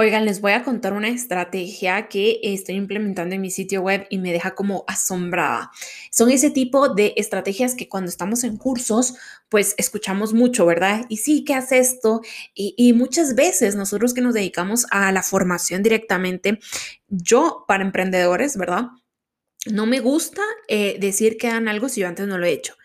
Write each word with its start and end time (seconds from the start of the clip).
Oigan, 0.00 0.26
les 0.26 0.40
voy 0.40 0.52
a 0.52 0.62
contar 0.62 0.92
una 0.92 1.08
estrategia 1.08 2.06
que 2.06 2.38
estoy 2.44 2.76
implementando 2.76 3.34
en 3.34 3.40
mi 3.40 3.50
sitio 3.50 3.82
web 3.82 4.06
y 4.10 4.18
me 4.18 4.30
deja 4.30 4.54
como 4.54 4.84
asombrada. 4.86 5.72
Son 6.12 6.30
ese 6.30 6.50
tipo 6.50 6.88
de 6.88 7.14
estrategias 7.16 7.74
que 7.74 7.88
cuando 7.88 8.08
estamos 8.08 8.44
en 8.44 8.58
cursos, 8.58 9.14
pues 9.48 9.74
escuchamos 9.76 10.34
mucho, 10.34 10.66
¿verdad? 10.66 11.04
Y 11.08 11.16
sí, 11.16 11.42
¿qué 11.44 11.54
hace 11.54 11.80
esto? 11.80 12.20
Y, 12.54 12.92
muchas 12.92 13.34
veces 13.34 13.74
nosotros 13.74 14.14
que 14.14 14.20
nos 14.20 14.34
dedicamos 14.34 14.86
a 14.92 15.10
la 15.10 15.24
formación 15.24 15.82
directamente, 15.82 16.60
yo 17.08 17.64
para 17.66 17.82
emprendedores, 17.82 18.56
¿verdad? 18.56 18.90
No 19.66 19.84
me 19.86 19.98
gusta 19.98 20.42
eh, 20.68 20.96
decir 21.00 21.38
que 21.38 21.48
hagan 21.48 21.66
algo 21.66 21.88
si 21.88 22.02
yo 22.02 22.06
antes 22.06 22.28
no 22.28 22.38
lo 22.38 22.46
he 22.46 22.52
hecho 22.52 22.76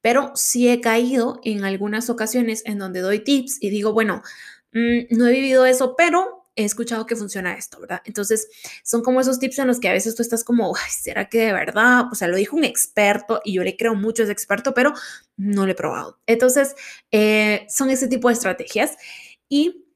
pero 0.00 0.30
sí 0.36 0.68
he 0.68 0.80
caído 0.80 1.40
en 1.42 1.64
algunas 1.64 2.10
ocasiones 2.10 2.62
en 2.64 2.78
donde 2.78 3.00
doy 3.00 3.24
tips 3.24 3.58
y 3.60 3.70
digo, 3.70 3.92
bueno, 3.92 4.22
mm, 4.72 5.16
no 5.18 5.26
he 5.26 5.32
vivido 5.32 5.66
eso, 5.66 5.96
pero 5.96 6.45
he 6.56 6.64
escuchado 6.64 7.06
que 7.06 7.14
funciona 7.14 7.54
esto, 7.54 7.78
¿verdad? 7.78 8.02
Entonces, 8.04 8.48
son 8.82 9.02
como 9.02 9.20
esos 9.20 9.38
tips 9.38 9.58
en 9.60 9.68
los 9.68 9.78
que 9.78 9.88
a 9.88 9.92
veces 9.92 10.14
tú 10.14 10.22
estás 10.22 10.42
como, 10.42 10.74
¿será 10.90 11.28
que 11.28 11.38
de 11.38 11.52
verdad? 11.52 12.06
O 12.10 12.14
sea, 12.14 12.28
lo 12.28 12.36
dijo 12.36 12.56
un 12.56 12.64
experto 12.64 13.40
y 13.44 13.52
yo 13.54 13.62
le 13.62 13.76
creo 13.76 13.94
mucho 13.94 14.22
a 14.22 14.24
ese 14.24 14.32
experto, 14.32 14.74
pero 14.74 14.92
no 15.36 15.66
lo 15.66 15.72
he 15.72 15.76
probado. 15.76 16.18
Entonces, 16.26 16.74
eh, 17.12 17.66
son 17.68 17.90
ese 17.90 18.08
tipo 18.08 18.28
de 18.28 18.34
estrategias 18.34 18.96
y 19.48 19.86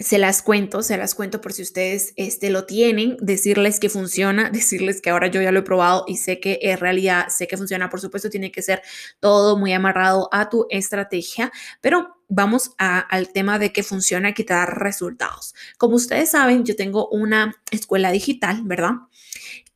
se 0.00 0.18
las 0.18 0.42
cuento, 0.42 0.82
se 0.82 0.96
las 0.96 1.16
cuento 1.16 1.40
por 1.40 1.52
si 1.52 1.62
ustedes 1.62 2.12
este, 2.16 2.50
lo 2.50 2.66
tienen, 2.66 3.16
decirles 3.20 3.80
que 3.80 3.88
funciona, 3.88 4.50
decirles 4.52 5.00
que 5.02 5.10
ahora 5.10 5.26
yo 5.26 5.42
ya 5.42 5.50
lo 5.50 5.60
he 5.60 5.62
probado 5.62 6.04
y 6.06 6.16
sé 6.16 6.38
que 6.38 6.60
en 6.62 6.78
realidad 6.78 7.28
sé 7.28 7.48
que 7.48 7.56
funciona. 7.56 7.90
Por 7.90 8.00
supuesto, 8.00 8.30
tiene 8.30 8.52
que 8.52 8.62
ser 8.62 8.82
todo 9.20 9.56
muy 9.56 9.72
amarrado 9.72 10.28
a 10.32 10.48
tu 10.48 10.66
estrategia, 10.70 11.50
pero 11.80 12.17
vamos 12.28 12.72
al 12.78 13.32
tema 13.32 13.58
de 13.58 13.72
que 13.72 13.82
funciona 13.82 14.34
da 14.54 14.66
resultados. 14.66 15.54
Como 15.78 15.96
ustedes 15.96 16.30
saben, 16.30 16.64
yo 16.64 16.76
tengo 16.76 17.08
una 17.08 17.56
escuela 17.70 18.12
digital, 18.12 18.60
¿verdad? 18.64 18.92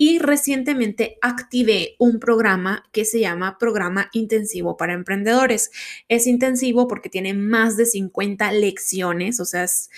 Y 0.04 0.18
recientemente 0.18 1.16
activé 1.22 1.94
un 1.96 2.18
programa 2.18 2.82
que 2.90 3.04
se 3.04 3.20
llama 3.20 3.56
Programa 3.56 4.10
Intensivo 4.12 4.76
para 4.76 4.94
Emprendedores. 4.94 5.70
Es 6.08 6.26
intensivo 6.26 6.88
porque 6.88 7.08
tiene 7.08 7.34
más 7.34 7.76
de 7.76 7.86
50 7.86 8.50
lecciones, 8.50 9.38
o 9.38 9.44
sea, 9.44 9.62
es, 9.62 9.90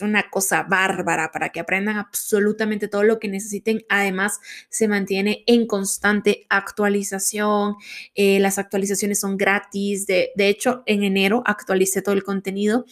una 0.00 0.30
cosa 0.30 0.62
bárbara 0.62 1.32
para 1.32 1.48
que 1.48 1.58
aprendan 1.58 1.96
absolutamente 1.96 2.86
todo 2.86 3.02
lo 3.02 3.18
que 3.18 3.26
necesiten. 3.26 3.84
Además, 3.88 4.38
se 4.68 4.86
mantiene 4.86 5.42
en 5.48 5.66
constante 5.66 6.46
actualización. 6.50 7.74
Eh, 8.14 8.38
las 8.38 8.58
actualizaciones 8.58 9.18
son 9.18 9.36
gratis. 9.36 10.06
De, 10.06 10.30
de 10.36 10.48
hecho, 10.50 10.84
en 10.86 11.02
enero 11.02 11.42
actualicé 11.44 12.00
todo 12.00 12.14
el 12.14 12.22
contenido 12.22 12.84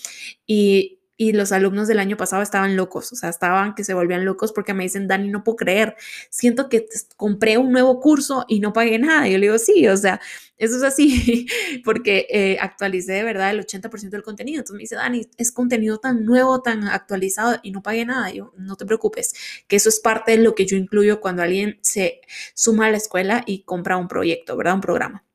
y 0.46 0.95
y 1.16 1.32
los 1.32 1.52
alumnos 1.52 1.88
del 1.88 1.98
año 1.98 2.16
pasado 2.16 2.42
estaban 2.42 2.76
locos, 2.76 3.12
o 3.12 3.16
sea, 3.16 3.30
estaban 3.30 3.74
que 3.74 3.84
se 3.84 3.94
volvían 3.94 4.24
locos 4.24 4.52
porque 4.52 4.74
me 4.74 4.84
dicen, 4.84 5.08
Dani, 5.08 5.28
no 5.28 5.44
puedo 5.44 5.56
creer, 5.56 5.96
siento 6.30 6.68
que 6.68 6.86
compré 7.16 7.58
un 7.58 7.72
nuevo 7.72 8.00
curso 8.00 8.44
y 8.48 8.60
no 8.60 8.72
pagué 8.72 8.98
nada. 8.98 9.28
Yo 9.28 9.38
le 9.38 9.46
digo, 9.46 9.58
sí, 9.58 9.88
o 9.88 9.96
sea, 9.96 10.20
eso 10.58 10.76
es 10.76 10.82
así, 10.82 11.46
porque 11.84 12.26
eh, 12.30 12.58
actualicé 12.60 13.12
de 13.12 13.22
verdad 13.22 13.50
el 13.50 13.60
80% 13.60 14.10
del 14.10 14.22
contenido. 14.22 14.58
Entonces 14.60 14.76
me 14.76 14.82
dice, 14.82 14.96
Dani, 14.96 15.26
es 15.36 15.52
contenido 15.52 15.98
tan 15.98 16.24
nuevo, 16.24 16.62
tan 16.62 16.84
actualizado 16.88 17.58
y 17.62 17.72
no 17.72 17.82
pagué 17.82 18.04
nada. 18.06 18.30
Yo, 18.32 18.52
no 18.56 18.76
te 18.76 18.86
preocupes, 18.86 19.34
que 19.68 19.76
eso 19.76 19.88
es 19.88 20.00
parte 20.00 20.32
de 20.32 20.38
lo 20.38 20.54
que 20.54 20.66
yo 20.66 20.76
incluyo 20.76 21.20
cuando 21.20 21.42
alguien 21.42 21.78
se 21.82 22.20
suma 22.54 22.86
a 22.86 22.90
la 22.90 22.96
escuela 22.98 23.42
y 23.46 23.62
compra 23.62 23.96
un 23.96 24.08
proyecto, 24.08 24.56
¿verdad? 24.56 24.74
Un 24.74 24.80
programa. 24.80 25.25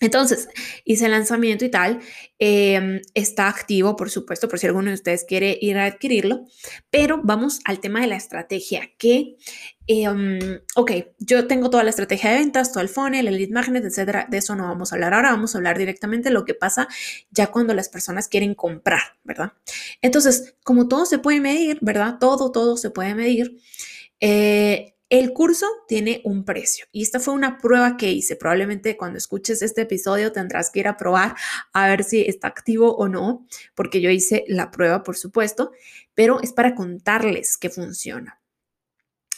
Entonces, 0.00 0.48
hice 0.84 1.06
el 1.06 1.12
lanzamiento 1.12 1.64
y 1.64 1.70
tal. 1.70 2.00
Em, 2.38 3.00
está 3.14 3.48
activo, 3.48 3.96
por 3.96 4.10
supuesto, 4.10 4.46
por 4.46 4.58
si 4.58 4.66
alguno 4.66 4.88
de 4.88 4.94
ustedes 4.94 5.24
quiere 5.24 5.56
ir 5.58 5.78
a 5.78 5.86
adquirirlo. 5.86 6.44
Pero 6.90 7.20
vamos 7.24 7.60
al 7.64 7.80
tema 7.80 8.02
de 8.02 8.06
la 8.08 8.16
estrategia, 8.16 8.90
que, 8.98 9.36
em, 9.86 10.60
ok, 10.74 10.90
yo 11.18 11.46
tengo 11.46 11.70
toda 11.70 11.82
la 11.82 11.90
estrategia 11.90 12.30
de 12.30 12.38
ventas, 12.38 12.72
todo 12.72 12.82
el 12.82 12.90
funnel, 12.90 13.26
el 13.26 13.38
lead 13.38 13.48
magnet, 13.50 13.84
etcétera. 13.86 14.26
De 14.30 14.36
eso 14.38 14.54
no 14.54 14.64
vamos 14.64 14.92
a 14.92 14.96
hablar 14.96 15.14
ahora. 15.14 15.30
Vamos 15.30 15.54
a 15.54 15.58
hablar 15.58 15.78
directamente 15.78 16.28
de 16.28 16.34
lo 16.34 16.44
que 16.44 16.52
pasa 16.54 16.88
ya 17.30 17.46
cuando 17.46 17.72
las 17.72 17.88
personas 17.88 18.28
quieren 18.28 18.54
comprar, 18.54 19.00
¿verdad? 19.24 19.52
Entonces, 20.02 20.56
como 20.62 20.88
todo 20.88 21.06
se 21.06 21.18
puede 21.18 21.40
medir, 21.40 21.78
¿verdad? 21.80 22.18
Todo, 22.20 22.52
todo 22.52 22.76
se 22.76 22.90
puede 22.90 23.14
medir. 23.14 23.56
Eh, 24.20 24.95
el 25.08 25.32
curso 25.32 25.66
tiene 25.86 26.20
un 26.24 26.44
precio 26.44 26.86
y 26.90 27.02
esta 27.02 27.20
fue 27.20 27.34
una 27.34 27.58
prueba 27.58 27.96
que 27.96 28.10
hice. 28.10 28.36
Probablemente 28.36 28.96
cuando 28.96 29.18
escuches 29.18 29.62
este 29.62 29.82
episodio 29.82 30.32
tendrás 30.32 30.70
que 30.70 30.80
ir 30.80 30.88
a 30.88 30.96
probar 30.96 31.36
a 31.72 31.88
ver 31.88 32.02
si 32.02 32.22
está 32.22 32.48
activo 32.48 32.96
o 32.96 33.08
no, 33.08 33.46
porque 33.74 34.00
yo 34.00 34.10
hice 34.10 34.44
la 34.48 34.70
prueba, 34.70 35.02
por 35.02 35.16
supuesto, 35.16 35.72
pero 36.14 36.40
es 36.42 36.52
para 36.52 36.74
contarles 36.74 37.56
que 37.56 37.70
funciona. 37.70 38.40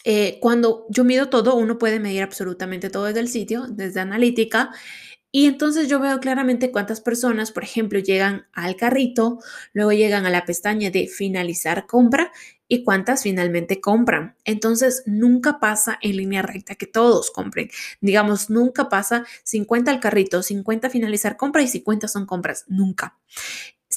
Eh, 0.05 0.39
cuando 0.41 0.87
yo 0.89 1.05
mido 1.05 1.29
todo, 1.29 1.55
uno 1.57 1.77
puede 1.79 2.01
medir 2.01 2.23
absolutamente 2.23 2.89
todo 2.89 3.05
desde 3.05 3.21
el 3.21 3.29
sitio, 3.29 3.67
desde 3.69 4.01
analítica, 4.01 4.71
y 5.31 5.47
entonces 5.47 5.89
yo 5.89 6.01
veo 6.01 6.21
claramente 6.21 6.73
cuántas 6.73 7.03
personas, 7.03 7.53
por 7.53 7.63
ejemplo, 7.63 7.99
llegan 7.99 8.47
al 8.53 8.77
carrito, 8.77 9.39
luego 9.75 9.93
llegan 9.93 10.25
a 10.25 10.31
la 10.31 10.47
pestaña 10.47 10.91
de 10.91 11.07
finalizar 11.07 11.87
compra 11.87 12.33
y 12.69 12.85
cuántas 12.85 13.23
finalmente 13.23 13.81
compran. 13.81 14.37
Entonces, 14.45 15.03
nunca 15.07 15.59
pasa 15.59 15.99
en 16.03 16.17
línea 16.19 16.43
recta 16.43 16.75
que 16.75 16.87
todos 16.87 17.31
compren. 17.31 17.71
Digamos, 18.01 18.51
nunca 18.51 18.89
pasa 18.89 19.25
50 19.45 19.91
al 19.91 20.01
carrito, 20.01 20.43
50 20.43 20.91
finalizar 20.91 21.37
compra 21.37 21.63
y 21.63 21.69
50 21.69 22.07
son 22.09 22.27
compras. 22.27 22.65
Nunca 22.69 23.17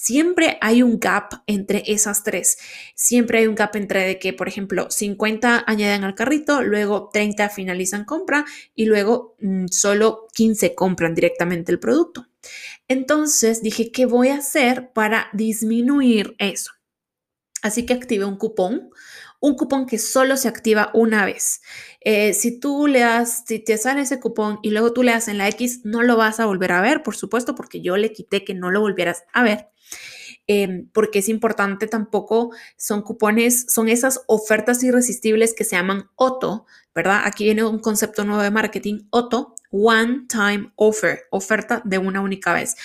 siempre 0.02 0.58
hay 0.62 0.82
un 0.82 1.00
gap 1.00 1.44
entre 1.48 1.84
esas 1.86 2.24
tres. 2.24 2.58
Siempre 2.96 3.40
hay 3.40 3.48
un 3.48 3.56
gap 3.56 3.76
entre 3.76 4.06
de 4.06 4.20
que, 4.20 4.34
por 4.34 4.48
ejemplo, 4.48 4.90
50 4.90 5.64
añaden 5.68 6.04
al 6.04 6.16
carrito, 6.16 6.64
luego 6.64 7.10
30 7.14 7.50
finalizan 7.50 8.06
compra 8.06 8.46
y 8.74 8.86
luego 8.86 9.36
mm, 9.40 9.68
solo 9.68 10.28
15 10.34 10.74
compran 10.76 11.14
directamente 11.14 11.72
el 11.72 11.80
producto. 11.80 12.28
Entonces 12.88 13.62
dije, 13.62 13.92
¿qué 13.92 14.06
voy 14.06 14.30
a 14.30 14.38
hacer 14.38 14.92
para 14.94 15.28
disminuir 15.34 16.36
eso? 16.40 16.72
Así 17.62 17.86
que 17.86 17.94
activé 17.94 18.26
un 18.26 18.38
cupón, 18.38 18.90
un 19.40 19.56
cupón 19.56 19.86
que 19.86 19.98
solo 19.98 20.38
se 20.38 20.48
activa 20.48 20.92
una 20.94 21.26
vez. 21.26 21.62
Eh, 22.00 22.34
si 22.34 22.60
tú 22.60 22.88
le 22.88 23.00
das, 23.00 23.44
si 23.46 23.60
te 23.60 23.78
sale 23.78 24.02
ese 24.02 24.20
cupón 24.20 24.60
y 24.62 24.72
luego 24.72 24.94
tú 24.94 25.04
le 25.04 25.12
das 25.12 25.28
en 25.28 25.38
la 25.38 25.48
X, 25.50 25.82
no 25.84 26.02
lo 26.02 26.18
vas 26.18 26.40
a 26.40 26.46
volver 26.46 26.72
a 26.72 26.82
ver, 26.82 27.04
por 27.04 27.16
supuesto, 27.16 27.56
porque 27.56 27.82
yo 27.82 27.98
le 27.98 28.14
quité 28.14 28.44
que 28.44 28.54
no 28.54 28.72
lo 28.72 28.82
volvieras 28.82 29.24
a 29.34 29.44
ver. 29.44 29.70
Em, 30.48 30.90
porque 30.92 31.20
es 31.20 31.30
importante 31.30 31.88
tampoco, 31.88 32.52
son 32.78 33.04
cupones, 33.04 33.68
son 33.70 33.90
esas 33.90 34.22
ofertas 34.28 34.84
irresistibles 34.84 35.54
que 35.54 35.64
se 35.64 35.76
llaman 35.76 36.10
OTO, 36.16 36.66
¿verdad? 36.96 37.22
Aquí 37.26 37.46
viene 37.46 37.64
un 37.64 37.80
concepto 37.80 38.26
nuevo 38.26 38.42
de 38.42 38.52
marketing, 38.52 39.08
OTO, 39.12 39.56
One 39.72 40.26
Time 40.28 40.74
Offer, 40.76 41.22
oferta 41.30 41.82
de 41.86 42.00
una 42.00 42.22
única 42.22 42.54
vez. 42.54 42.76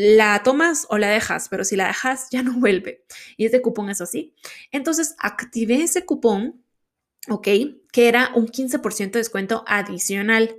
La 0.00 0.44
tomas 0.44 0.86
o 0.90 0.96
la 0.96 1.08
dejas, 1.08 1.48
pero 1.48 1.64
si 1.64 1.74
la 1.74 1.88
dejas 1.88 2.28
ya 2.30 2.44
no 2.44 2.52
vuelve. 2.60 3.04
Y 3.36 3.46
este 3.46 3.60
cupón 3.60 3.90
es 3.90 4.00
así. 4.00 4.32
Entonces 4.70 5.16
activé 5.18 5.82
ese 5.82 6.06
cupón, 6.06 6.62
¿ok? 7.28 7.48
Que 7.90 8.06
era 8.06 8.30
un 8.36 8.46
15% 8.46 9.10
de 9.10 9.18
descuento 9.18 9.64
adicional. 9.66 10.54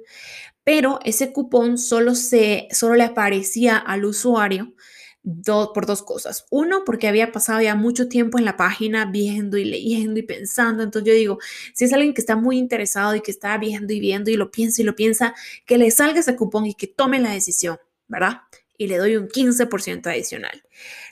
Pero 0.65 0.99
ese 1.05 1.31
cupón 1.31 1.77
solo, 1.77 2.15
se, 2.15 2.67
solo 2.71 2.95
le 2.95 3.05
aparecía 3.05 3.77
al 3.77 4.03
usuario 4.03 4.73
por 5.73 5.85
dos 5.85 6.03
cosas. 6.03 6.45
Uno, 6.49 6.83
porque 6.85 7.07
había 7.07 7.31
pasado 7.31 7.61
ya 7.61 7.75
mucho 7.75 8.09
tiempo 8.09 8.39
en 8.39 8.43
la 8.43 8.57
página 8.57 9.05
viendo 9.05 9.57
y 9.57 9.63
leyendo 9.63 10.19
y 10.19 10.23
pensando. 10.23 10.83
Entonces 10.83 11.07
yo 11.07 11.13
digo, 11.17 11.39
si 11.73 11.85
es 11.85 11.93
alguien 11.93 12.13
que 12.13 12.19
está 12.19 12.35
muy 12.35 12.57
interesado 12.57 13.15
y 13.15 13.21
que 13.21 13.31
está 13.31 13.57
viendo 13.57 13.93
y 13.93 14.01
viendo 14.01 14.31
y 14.31 14.35
lo 14.35 14.51
piensa 14.51 14.81
y 14.81 14.85
lo 14.85 14.97
piensa, 14.97 15.33
que 15.65 15.77
le 15.77 15.91
salga 15.91 16.19
ese 16.19 16.35
cupón 16.35 16.65
y 16.65 16.73
que 16.73 16.87
tome 16.87 17.19
la 17.19 17.31
decisión, 17.31 17.77
¿verdad? 18.09 18.41
Y 18.79 18.87
le 18.87 18.97
doy 18.97 19.15
un 19.15 19.27
15% 19.27 20.07
adicional. 20.07 20.63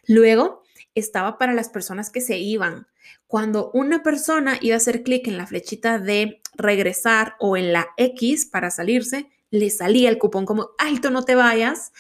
Luego, 0.08 0.64
estaba 0.96 1.38
para 1.38 1.54
las 1.54 1.70
personas 1.70 2.10
que 2.10 2.22
se 2.22 2.38
iban. 2.38 2.88
Cuando 3.28 3.70
una 3.74 4.02
persona 4.02 4.58
iba 4.62 4.74
a 4.74 4.78
hacer 4.78 5.04
clic 5.04 5.28
en 5.28 5.38
la 5.38 5.46
flechita 5.46 6.00
de 6.00 6.42
regresar 6.56 7.36
o 7.40 7.58
en 7.58 7.74
la 7.74 7.90
X 7.98 8.48
para 8.48 8.72
salirse, 8.72 9.30
le 9.52 9.70
salía 9.70 10.10
el 10.10 10.18
cupón 10.18 10.46
como, 10.46 10.70
alto, 10.80 11.12
no 11.12 11.24
te 11.24 11.36
vayas. 11.36 11.92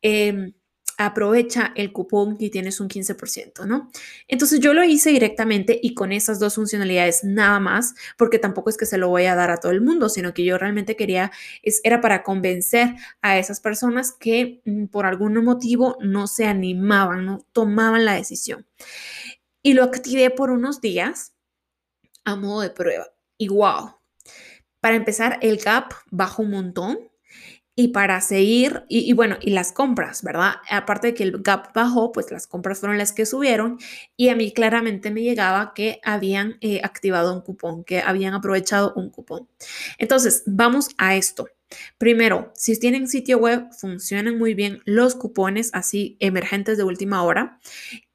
Eh, 0.00 0.52
aprovecha 0.98 1.72
el 1.76 1.92
cupón 1.92 2.36
y 2.38 2.50
tienes 2.50 2.80
un 2.80 2.88
15%, 2.88 3.66
¿no? 3.66 3.90
Entonces 4.28 4.60
yo 4.60 4.74
lo 4.74 4.82
hice 4.84 5.10
directamente 5.10 5.78
y 5.82 5.94
con 5.94 6.12
esas 6.12 6.38
dos 6.38 6.54
funcionalidades 6.54 7.24
nada 7.24 7.60
más, 7.60 7.94
porque 8.16 8.38
tampoco 8.38 8.70
es 8.70 8.76
que 8.76 8.86
se 8.86 8.98
lo 8.98 9.08
voy 9.08 9.26
a 9.26 9.34
dar 9.34 9.50
a 9.50 9.58
todo 9.58 9.72
el 9.72 9.80
mundo, 9.80 10.08
sino 10.08 10.32
que 10.32 10.44
yo 10.44 10.58
realmente 10.58 10.96
quería, 10.96 11.30
es, 11.62 11.80
era 11.84 12.00
para 12.00 12.22
convencer 12.22 12.94
a 13.22 13.38
esas 13.38 13.60
personas 13.60 14.12
que 14.12 14.62
mm, 14.64 14.86
por 14.86 15.06
algún 15.06 15.34
motivo 15.44 15.98
no 16.00 16.26
se 16.26 16.46
animaban, 16.46 17.26
no 17.26 17.46
tomaban 17.52 18.04
la 18.04 18.14
decisión. 18.14 18.66
Y 19.62 19.74
lo 19.74 19.82
activé 19.82 20.30
por 20.30 20.50
unos 20.50 20.80
días 20.80 21.34
a 22.24 22.36
modo 22.36 22.60
de 22.60 22.70
prueba. 22.70 23.08
Y 23.38 23.48
wow, 23.48 23.96
para 24.80 24.96
empezar, 24.96 25.38
el 25.42 25.56
gap 25.58 25.92
bajó 26.10 26.42
un 26.42 26.52
montón. 26.52 26.98
Y 27.78 27.88
para 27.88 28.22
seguir, 28.22 28.84
y, 28.88 29.12
bueno, 29.12 29.36
y 29.38 29.50
las 29.50 29.70
compras, 29.70 30.22
¿verdad? 30.22 30.54
Aparte 30.70 31.08
de 31.08 31.14
que 31.14 31.24
el 31.24 31.42
gap 31.42 31.74
bajó, 31.74 32.10
pues 32.10 32.30
las 32.30 32.46
compras 32.46 32.80
fueron 32.80 32.96
las 32.96 33.12
que 33.12 33.26
subieron 33.26 33.78
y 34.16 34.30
a 34.30 34.34
mí 34.34 34.50
claramente 34.52 35.10
me 35.10 35.22
llegaba 35.22 35.74
que 35.74 36.00
habían 36.02 36.56
eh, 36.62 36.80
activado 36.82 37.34
un 37.34 37.42
cupón, 37.42 37.84
que 37.84 38.00
habían 38.00 38.32
aprovechado 38.32 38.94
un 38.96 39.10
cupón. 39.10 39.46
Entonces, 39.98 40.42
vamos 40.46 40.88
a 40.96 41.16
esto. 41.16 41.48
Primero, 41.98 42.52
si 42.54 42.78
tienen 42.78 43.08
sitio 43.08 43.38
web, 43.38 43.66
funcionan 43.72 44.38
muy 44.38 44.54
bien 44.54 44.80
los 44.84 45.14
cupones 45.14 45.70
así 45.74 46.16
emergentes 46.20 46.78
de 46.78 46.84
última 46.84 47.22
hora. 47.24 47.60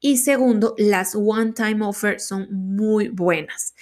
Y 0.00 0.16
segundo, 0.18 0.74
las 0.78 1.14
one-time 1.14 1.84
offers 1.84 2.26
son 2.26 2.48
muy 2.50 3.08
buenas. 3.08 3.74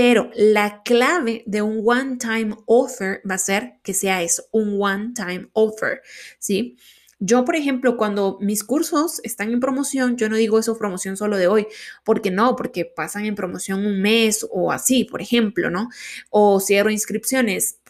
Pero 0.00 0.30
la 0.36 0.84
clave 0.84 1.42
de 1.44 1.60
un 1.60 1.82
one-time 1.84 2.54
offer 2.66 3.20
va 3.28 3.34
a 3.34 3.38
ser 3.38 3.80
que 3.82 3.92
sea 3.92 4.22
eso, 4.22 4.44
un 4.52 4.80
one-time 4.80 5.48
offer, 5.54 6.02
¿sí? 6.38 6.76
Yo, 7.18 7.44
por 7.44 7.56
ejemplo, 7.56 7.96
cuando 7.96 8.38
mis 8.40 8.62
cursos 8.62 9.20
están 9.24 9.50
en 9.50 9.58
promoción, 9.58 10.16
yo 10.16 10.28
no 10.28 10.36
digo 10.36 10.60
eso 10.60 10.78
promoción 10.78 11.16
solo 11.16 11.36
de 11.36 11.48
hoy, 11.48 11.66
porque 12.04 12.30
no, 12.30 12.54
porque 12.54 12.84
pasan 12.84 13.24
en 13.24 13.34
promoción 13.34 13.84
un 13.84 14.00
mes 14.00 14.46
o 14.52 14.70
así, 14.70 15.02
por 15.02 15.20
ejemplo, 15.20 15.68
¿no? 15.68 15.88
O 16.30 16.60
cierro 16.60 16.90
inscripciones 16.90 17.80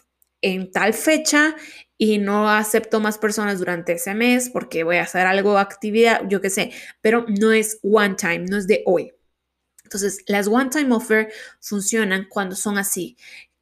en 0.41 0.71
tal 0.71 0.95
fecha 0.95 1.55
y 1.95 2.17
no 2.17 2.49
acepto 2.49 2.99
más 2.99 3.19
personas 3.19 3.59
durante 3.59 3.93
ese 3.93 4.15
mes 4.15 4.49
porque 4.49 4.83
voy 4.83 4.97
a 4.97 5.03
hacer 5.03 5.27
algo, 5.27 5.59
actividad, 5.59 6.23
yo 6.27 6.41
qué 6.41 6.49
sé, 6.49 6.71
pero 7.01 7.27
no 7.27 7.51
es 7.51 7.77
one 7.83 8.15
time, 8.15 8.45
no 8.49 8.57
es 8.57 8.65
de 8.65 8.81
hoy. 8.87 9.11
Entonces, 9.89 10.23
las 10.27 10.47
one 10.47 10.69
time 10.69 10.93
offer 10.95 11.33
funcionan 11.59 12.27
cuando 12.29 12.55
son 12.55 12.77
así, 12.77 13.17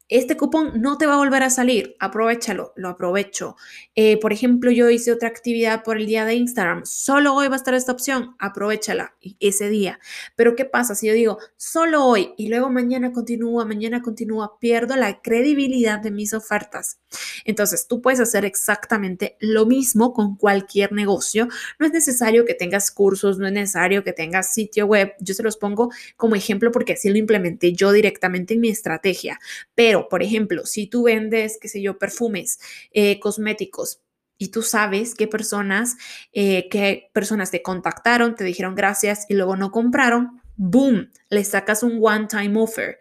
este 0.08 0.36
cupón 0.36 0.80
no 0.80 0.96
te 0.96 1.06
va 1.06 1.14
a 1.14 1.18
volver 1.18 1.42
a 1.42 1.50
salir, 1.50 1.96
aprovechalo, 2.00 2.72
lo 2.76 2.88
aprovecho. 2.88 3.56
Eh, 3.94 4.18
por 4.18 4.32
ejemplo, 4.32 4.70
yo 4.70 4.88
hice 4.88 5.12
otra 5.12 5.28
actividad 5.28 5.84
por 5.84 5.98
el 5.98 6.06
día 6.06 6.24
de 6.24 6.34
Instagram, 6.34 6.86
solo 6.86 7.34
hoy 7.34 7.48
va 7.48 7.54
a 7.54 7.56
estar 7.56 7.74
esta 7.74 7.92
opción, 7.92 8.34
aprovechala 8.38 9.14
ese 9.40 9.68
día. 9.68 10.00
Pero 10.34 10.56
¿qué 10.56 10.64
pasa 10.64 10.94
si 10.94 11.08
yo 11.08 11.12
digo 11.12 11.38
solo 11.56 12.04
hoy 12.04 12.32
y 12.36 12.48
luego 12.48 12.70
mañana 12.70 13.12
continúa, 13.12 13.64
mañana 13.64 14.02
continúa, 14.02 14.58
pierdo 14.58 14.96
la 14.96 15.20
credibilidad 15.20 15.98
de 15.98 16.10
mis 16.10 16.32
ofertas? 16.32 17.00
Entonces, 17.44 17.86
tú 17.86 18.00
puedes 18.02 18.20
hacer 18.20 18.44
exactamente 18.44 19.36
lo 19.40 19.66
mismo 19.66 20.12
con 20.12 20.36
cualquier 20.36 20.92
negocio. 20.92 21.48
No 21.78 21.86
es 21.86 21.92
necesario 21.92 22.44
que 22.44 22.54
tengas 22.54 22.90
cursos, 22.90 23.38
no 23.38 23.46
es 23.46 23.52
necesario 23.52 24.04
que 24.04 24.12
tengas 24.12 24.52
sitio 24.52 24.86
web. 24.86 25.14
Yo 25.20 25.34
se 25.34 25.42
los 25.42 25.56
pongo 25.56 25.90
como 26.16 26.34
ejemplo 26.34 26.70
porque 26.70 26.94
así 26.94 27.08
lo 27.08 27.18
implementé 27.18 27.72
yo 27.72 27.92
directamente 27.92 28.54
en 28.54 28.60
mi 28.60 28.68
estrategia. 28.68 29.38
Pero 29.74 29.97
por 30.06 30.22
ejemplo, 30.22 30.66
si 30.66 30.86
tú 30.86 31.04
vendes, 31.04 31.58
qué 31.60 31.68
sé 31.68 31.82
yo, 31.82 31.98
perfumes, 31.98 32.60
eh, 32.92 33.18
cosméticos, 33.18 34.02
y 34.38 34.48
tú 34.48 34.62
sabes 34.62 35.14
qué 35.16 35.26
personas, 35.26 35.96
eh, 36.32 36.68
qué 36.70 37.10
personas 37.12 37.50
te 37.50 37.60
contactaron, 37.60 38.36
te 38.36 38.44
dijeron 38.44 38.76
gracias 38.76 39.26
y 39.28 39.34
luego 39.34 39.56
no 39.56 39.72
compraron, 39.72 40.40
boom, 40.56 41.10
le 41.28 41.44
sacas 41.44 41.82
un 41.82 41.98
one-time 42.00 42.58
offer. 42.60 42.98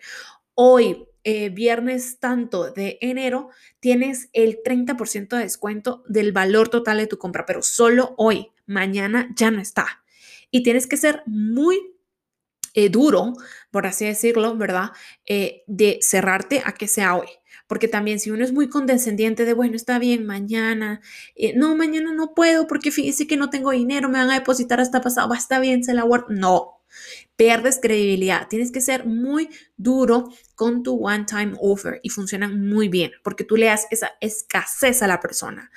Hoy, 0.56 1.06
eh, 1.24 1.50
viernes 1.50 2.20
tanto 2.20 2.72
de 2.72 2.98
enero, 3.02 3.50
tienes 3.80 4.30
el 4.34 4.62
30% 4.64 5.36
de 5.36 5.44
descuento 5.44 6.04
del 6.08 6.32
valor 6.32 6.70
total 6.70 6.98
de 6.98 7.08
tu 7.08 7.20
compra, 7.20 7.46
pero 7.46 7.62
solo 7.62 8.16
hoy, 8.18 8.48
mañana 8.66 9.30
ya 9.36 9.52
no 9.52 9.62
está. 9.62 10.04
Y 10.50 10.64
tienes 10.64 10.88
que 10.88 10.98
ser 10.98 11.22
muy 11.28 11.97
eh, 12.78 12.90
duro, 12.90 13.34
por 13.72 13.88
así 13.88 14.06
decirlo, 14.06 14.56
¿verdad? 14.56 14.92
Eh, 15.26 15.64
de 15.66 15.98
cerrarte 16.04 16.62
a 16.64 16.74
que 16.74 16.88
sea 16.88 17.16
hoy. 17.16 17.26
Porque 17.66 17.88
también 17.88 18.20
si 18.20 18.30
uno 18.30 18.44
es 18.44 18.54
muy 18.54 18.70
condescendiente 18.70 19.46
de, 19.46 19.54
bueno, 19.54 19.76
está 19.76 19.98
bien, 19.98 20.28
mañana, 20.28 21.02
eh, 21.36 21.54
no, 21.56 21.76
mañana 21.76 22.14
no 22.14 22.36
puedo 22.36 22.68
porque 22.68 22.92
fíjese 22.92 23.26
que 23.26 23.36
no 23.36 23.50
tengo 23.50 23.72
dinero, 23.72 24.10
me 24.10 24.20
van 24.20 24.30
a 24.30 24.36
depositar 24.36 24.80
hasta 24.80 25.02
pasado, 25.02 25.28
va, 25.28 25.38
está 25.38 25.60
bien, 25.60 25.84
se 25.84 25.96
la 25.96 26.04
guardo. 26.04 26.28
No, 26.30 26.84
pierdes 27.36 27.80
credibilidad. 27.82 28.48
Tienes 28.48 28.72
que 28.72 28.80
ser 28.80 29.08
muy 29.08 29.50
duro 29.76 30.30
con 30.54 30.84
tu 30.84 31.04
one-time 31.04 31.54
offer 31.60 32.00
y 32.04 32.10
funcionan 32.10 32.64
muy 32.70 32.90
bien 32.90 33.12
porque 33.24 33.44
tú 33.44 33.58
le 33.58 33.66
das 33.66 33.88
esa 33.90 34.12
escasez 34.22 35.02
a 35.02 35.08
la 35.08 35.20
persona. 35.20 35.72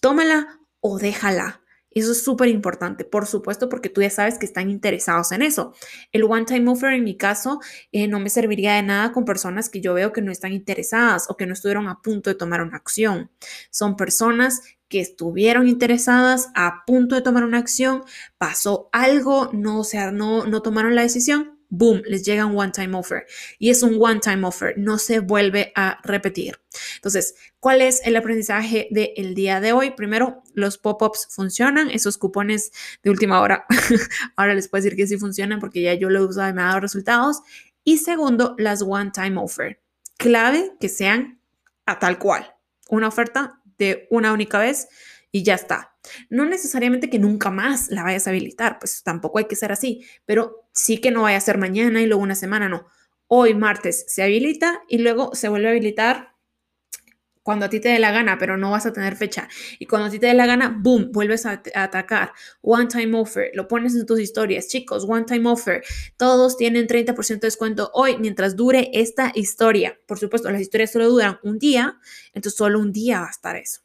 Tómala 0.00 0.58
o 0.80 0.98
déjala. 0.98 1.61
Eso 1.94 2.12
es 2.12 2.24
súper 2.24 2.48
importante, 2.48 3.04
por 3.04 3.26
supuesto, 3.26 3.68
porque 3.68 3.88
tú 3.88 4.02
ya 4.02 4.10
sabes 4.10 4.38
que 4.38 4.46
están 4.46 4.70
interesados 4.70 5.32
en 5.32 5.42
eso. 5.42 5.74
El 6.12 6.24
one-time 6.24 6.70
offer 6.70 6.92
en 6.92 7.04
mi 7.04 7.16
caso 7.16 7.60
eh, 7.92 8.08
no 8.08 8.20
me 8.20 8.30
serviría 8.30 8.74
de 8.74 8.82
nada 8.82 9.12
con 9.12 9.24
personas 9.24 9.68
que 9.68 9.80
yo 9.80 9.94
veo 9.94 10.12
que 10.12 10.22
no 10.22 10.32
están 10.32 10.52
interesadas 10.52 11.26
o 11.28 11.36
que 11.36 11.46
no 11.46 11.52
estuvieron 11.52 11.88
a 11.88 12.00
punto 12.02 12.30
de 12.30 12.36
tomar 12.36 12.62
una 12.62 12.76
acción. 12.76 13.30
Son 13.70 13.96
personas 13.96 14.62
que 14.88 15.00
estuvieron 15.00 15.68
interesadas 15.68 16.50
a 16.54 16.84
punto 16.86 17.14
de 17.14 17.22
tomar 17.22 17.44
una 17.44 17.56
acción, 17.56 18.02
pasó 18.36 18.90
algo, 18.92 19.48
no, 19.54 19.80
o 19.80 19.84
sea, 19.84 20.12
no, 20.12 20.44
no 20.44 20.60
tomaron 20.60 20.94
la 20.94 21.00
decisión, 21.00 21.58
boom, 21.72 22.02
les 22.06 22.22
llega 22.22 22.44
un 22.44 22.56
one-time 22.56 22.96
offer. 22.96 23.24
Y 23.58 23.70
es 23.70 23.82
un 23.82 23.96
one-time 23.98 24.46
offer, 24.46 24.74
no 24.76 24.98
se 24.98 25.20
vuelve 25.20 25.72
a 25.74 25.98
repetir. 26.04 26.60
Entonces, 26.96 27.34
¿cuál 27.60 27.80
es 27.80 28.02
el 28.04 28.14
aprendizaje 28.14 28.88
del 28.90 29.34
día 29.34 29.60
de 29.60 29.72
hoy? 29.72 29.92
Primero, 29.92 30.42
los 30.52 30.76
pop-ups 30.76 31.28
funcionan, 31.30 31.90
esos 31.90 32.18
cupones 32.18 32.72
de 33.02 33.10
última 33.10 33.40
hora. 33.40 33.64
Ahora 34.36 34.54
les 34.54 34.68
puedo 34.68 34.84
decir 34.84 34.96
que 34.96 35.06
sí 35.06 35.16
funcionan 35.16 35.60
porque 35.60 35.80
ya 35.80 35.94
yo 35.94 36.10
lo 36.10 36.20
he 36.20 36.26
usado 36.26 36.50
y 36.50 36.52
me 36.52 36.60
ha 36.60 36.66
dado 36.66 36.80
resultados. 36.80 37.40
Y 37.84 37.98
segundo, 37.98 38.54
las 38.58 38.82
one-time 38.82 39.40
offer. 39.40 39.80
Clave 40.18 40.72
que 40.78 40.90
sean 40.90 41.40
a 41.86 41.98
tal 41.98 42.18
cual. 42.18 42.54
Una 42.90 43.08
oferta 43.08 43.60
de 43.78 44.06
una 44.10 44.34
única 44.34 44.58
vez 44.58 44.88
y 45.32 45.42
ya 45.42 45.54
está. 45.54 45.91
No 46.28 46.44
necesariamente 46.44 47.10
que 47.10 47.18
nunca 47.18 47.50
más 47.50 47.90
la 47.90 48.02
vayas 48.02 48.26
a 48.26 48.30
habilitar, 48.30 48.78
pues 48.78 49.02
tampoco 49.02 49.38
hay 49.38 49.46
que 49.46 49.56
ser 49.56 49.72
así, 49.72 50.04
pero 50.24 50.66
sí 50.72 50.98
que 50.98 51.10
no 51.10 51.22
vaya 51.22 51.38
a 51.38 51.40
ser 51.40 51.58
mañana 51.58 52.02
y 52.02 52.06
luego 52.06 52.22
una 52.22 52.34
semana, 52.34 52.68
no. 52.68 52.86
Hoy 53.28 53.54
martes 53.54 54.04
se 54.08 54.22
habilita 54.22 54.82
y 54.88 54.98
luego 54.98 55.34
se 55.34 55.48
vuelve 55.48 55.68
a 55.68 55.70
habilitar 55.70 56.32
cuando 57.42 57.66
a 57.66 57.68
ti 57.68 57.80
te 57.80 57.88
dé 57.88 57.98
la 57.98 58.12
gana, 58.12 58.38
pero 58.38 58.56
no 58.56 58.70
vas 58.70 58.86
a 58.86 58.92
tener 58.92 59.16
fecha. 59.16 59.48
Y 59.78 59.86
cuando 59.86 60.08
a 60.08 60.10
ti 60.10 60.18
te 60.18 60.26
dé 60.26 60.34
la 60.34 60.46
gana, 60.46 60.76
boom, 60.78 61.10
vuelves 61.12 61.44
a, 61.46 61.62
atacar. 61.74 62.32
One 62.60 62.86
time 62.86 63.18
offer, 63.18 63.50
lo 63.54 63.66
pones 63.68 63.94
en 63.94 64.06
tus 64.06 64.20
historias. 64.20 64.68
Chicos, 64.68 65.04
one 65.08 65.24
time 65.24 65.48
offer. 65.48 65.82
Todos 66.16 66.56
tienen 66.56 66.86
30% 66.86 67.40
de 67.40 67.46
descuento 67.48 67.90
hoy 67.94 68.16
mientras 68.18 68.56
dure 68.56 68.90
esta 68.92 69.32
historia. 69.34 69.98
Por 70.06 70.18
supuesto, 70.18 70.50
las 70.50 70.60
historias 70.60 70.92
solo 70.92 71.08
duran 71.08 71.38
un 71.42 71.58
día, 71.58 71.98
entonces 72.32 72.56
solo 72.56 72.78
un 72.78 72.92
día 72.92 73.20
va 73.20 73.26
a 73.26 73.30
estar 73.30 73.56
eso. 73.56 73.82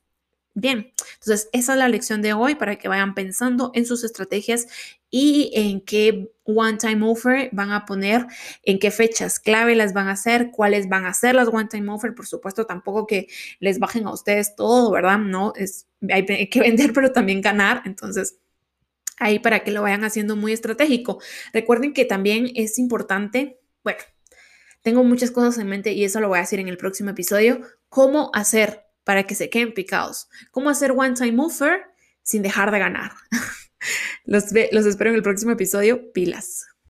Bien, 0.59 0.91
entonces 1.19 1.49
esa 1.53 1.73
es 1.73 1.77
la 1.77 1.87
lección 1.87 2.23
de 2.23 2.33
hoy 2.33 2.55
para 2.55 2.77
que 2.77 2.87
vayan 2.87 3.13
pensando 3.13 3.69
en 3.75 3.85
sus 3.85 4.03
estrategias 4.03 4.65
y 5.11 5.51
en 5.53 5.81
qué 5.81 6.31
one-time 6.45 7.07
offer 7.07 7.49
van 7.51 7.69
a 7.71 7.85
poner, 7.85 8.25
en 8.63 8.79
qué 8.79 8.89
fechas 8.89 9.39
clave 9.39 9.75
las 9.75 9.93
van 9.93 10.07
a 10.07 10.13
hacer, 10.13 10.49
cuáles 10.49 10.89
van 10.89 11.05
a 11.05 11.13
ser 11.13 11.35
las 11.35 11.49
one-time 11.49 11.91
offer. 11.91 12.15
Por 12.15 12.25
supuesto, 12.25 12.65
tampoco 12.65 13.05
que 13.05 13.27
les 13.59 13.77
bajen 13.77 14.07
a 14.07 14.11
ustedes 14.11 14.55
todo, 14.55 14.89
¿verdad? 14.89 15.19
No, 15.19 15.53
es, 15.55 15.85
hay 16.09 16.25
que 16.25 16.59
vender, 16.59 16.91
pero 16.91 17.11
también 17.11 17.41
ganar. 17.41 17.83
Entonces, 17.85 18.39
ahí 19.19 19.37
para 19.37 19.59
que 19.59 19.69
lo 19.69 19.83
vayan 19.83 20.05
haciendo 20.05 20.35
muy 20.35 20.53
estratégico. 20.53 21.21
Recuerden 21.53 21.93
que 21.93 22.05
también 22.05 22.49
es 22.55 22.79
importante, 22.79 23.59
bueno, 23.83 23.99
tengo 24.81 25.03
muchas 25.03 25.29
cosas 25.29 25.59
en 25.59 25.67
mente 25.67 25.91
y 25.91 26.03
eso 26.03 26.19
lo 26.19 26.29
voy 26.29 26.39
a 26.39 26.41
decir 26.41 26.59
en 26.59 26.67
el 26.67 26.77
próximo 26.77 27.11
episodio, 27.11 27.61
cómo 27.89 28.31
hacer 28.33 28.86
para 29.07 29.23
que 29.23 29.35
se 29.35 29.49
queden 29.49 29.73
picados. 29.73 30.27
¿Cómo 30.51 30.69
hacer 30.69 30.91
one 30.91 31.13
time 31.13 31.41
offer 31.41 31.79
sin 32.23 32.41
dejar 32.41 32.71
de 32.71 32.79
ganar? 32.79 33.13
los, 34.25 34.43
los 34.73 34.85
espero 34.85 35.11
en 35.11 35.15
el 35.15 35.23
próximo 35.23 35.53
episodio. 35.53 36.11
Pilas. 36.11 36.65